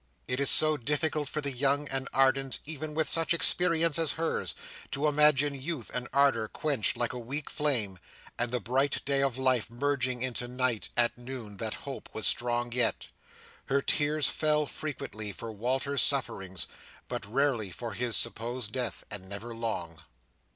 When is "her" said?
13.67-13.83